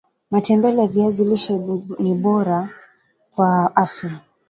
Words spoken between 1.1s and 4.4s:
lishe ni boara kwa afya